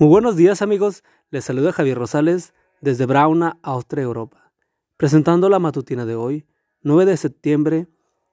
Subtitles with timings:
[0.00, 4.50] Muy buenos días amigos, les saluda Javier Rosales desde Brauna, Austria, Europa,
[4.96, 6.46] presentando la matutina de hoy,
[6.80, 7.86] 9 de septiembre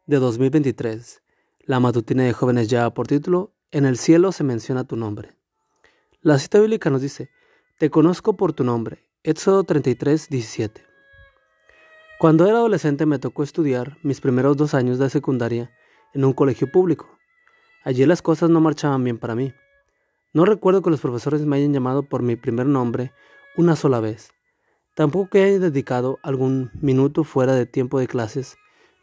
[0.06, 1.22] de 2023.
[1.66, 5.36] La matutina de jóvenes ya por título, En el cielo se menciona tu nombre.
[6.22, 7.32] La cita bíblica nos dice,
[7.78, 10.86] Te conozco por tu nombre, Éxodo 33, 17.
[12.18, 15.70] Cuando era adolescente me tocó estudiar mis primeros dos años de secundaria
[16.14, 17.10] en un colegio público.
[17.84, 19.54] Allí las cosas no marchaban bien para mí.
[20.38, 23.12] No recuerdo que los profesores me hayan llamado por mi primer nombre
[23.56, 24.34] una sola vez.
[24.94, 28.56] Tampoco que hayan dedicado algún minuto fuera de tiempo de clases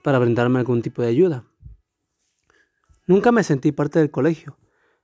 [0.05, 1.43] para brindarme algún tipo de ayuda.
[3.09, 4.57] Nunca me sentí parte del colegio,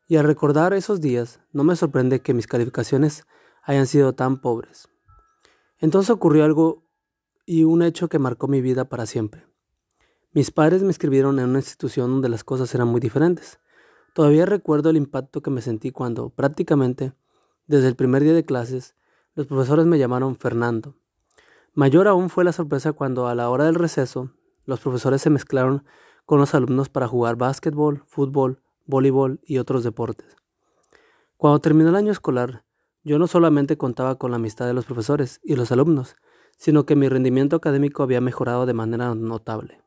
[0.07, 3.27] y al recordar esos días no me sorprende que mis calificaciones
[3.65, 4.89] hayan sido tan pobres.
[5.81, 6.87] Entonces ocurrió algo
[7.45, 9.49] y un hecho que marcó mi vida para siempre.
[10.31, 13.59] Mis padres me escribieron en una institución donde las cosas eran muy diferentes.
[14.15, 17.13] Todavía recuerdo el impacto que me sentí cuando, prácticamente,
[17.67, 18.97] desde el primer día de clases,
[19.35, 20.97] los profesores me llamaron Fernando.
[21.73, 24.33] Mayor aún fue la sorpresa cuando, a la hora del receso,
[24.65, 25.85] los profesores se mezclaron
[26.27, 30.37] con los alumnos para jugar básquetbol, fútbol, voleibol y otros deportes.
[31.37, 32.65] Cuando terminó el año escolar,
[33.03, 36.17] yo no solamente contaba con la amistad de los profesores y los alumnos,
[36.59, 39.81] sino que mi rendimiento académico había mejorado de manera notable.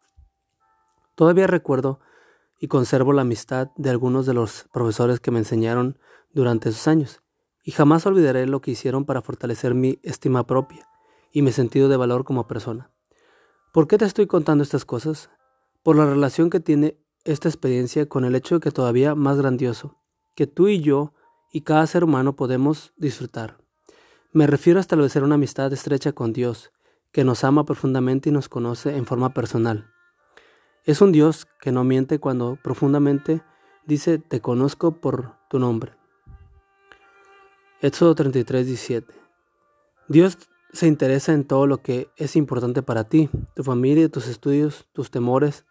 [1.15, 1.99] Todavía recuerdo
[2.63, 5.99] y conservo la amistad de algunos de los profesores que me enseñaron
[6.31, 7.21] durante esos años,
[7.61, 10.87] y jamás olvidaré lo que hicieron para fortalecer mi estima propia
[11.33, 12.89] y mi sentido de valor como persona.
[13.73, 15.29] ¿Por qué te estoy contando estas cosas?
[15.83, 19.97] Por la relación que tiene esta experiencia con el hecho de que todavía más grandioso,
[20.33, 21.13] que tú y yo
[21.51, 23.57] y cada ser humano podemos disfrutar.
[24.31, 26.71] Me refiero a establecer una amistad estrecha con Dios,
[27.11, 29.92] que nos ama profundamente y nos conoce en forma personal.
[30.85, 33.41] Es un Dios que no miente cuando profundamente
[33.85, 35.93] dice, te conozco por tu nombre.
[37.79, 39.13] Éxodo 33, 17.
[40.09, 40.37] Dios
[40.73, 45.09] se interesa en todo lo que es importante para ti, tu familia, tus estudios, tus
[45.09, 45.65] temores,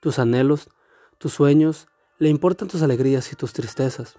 [0.00, 0.68] tus anhelos,
[1.16, 1.88] tus sueños,
[2.18, 4.18] le importan tus alegrías y tus tristezas,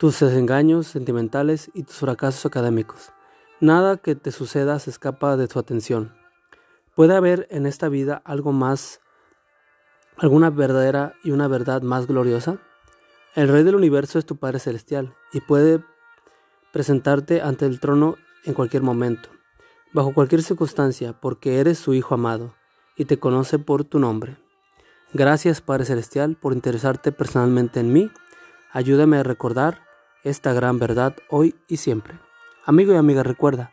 [0.00, 3.12] tus desengaños sentimentales y tus fracasos académicos.
[3.60, 6.12] Nada que te suceda se escapa de tu atención.
[6.96, 9.00] Puede haber en esta vida algo más
[10.16, 12.58] alguna verdadera y una verdad más gloriosa?
[13.34, 15.82] El Rey del universo es tu Padre Celestial y puede
[16.72, 19.28] presentarte ante el trono en cualquier momento,
[19.92, 22.54] bajo cualquier circunstancia, porque eres su Hijo amado
[22.96, 24.36] y te conoce por tu nombre.
[25.12, 28.10] Gracias Padre Celestial por interesarte personalmente en mí.
[28.72, 29.82] Ayúdame a recordar
[30.22, 32.18] esta gran verdad hoy y siempre.
[32.64, 33.72] Amigo y amiga, recuerda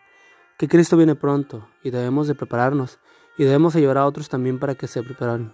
[0.57, 2.99] que Cristo viene pronto y debemos de prepararnos
[3.37, 5.53] y debemos ayudar a otros también para que se preparen